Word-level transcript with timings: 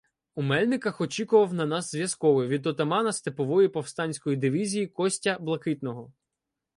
У 0.35 0.41
Мельниках 0.41 1.01
очікував 1.01 1.53
на 1.53 1.65
нас 1.65 1.91
зв'язковий 1.91 2.47
від 2.47 2.67
отамана 2.67 3.13
Степової 3.13 3.67
повстанської 3.69 4.35
дивізії 4.37 4.87
Костя 4.87 5.37
Блакитного. 5.39 6.13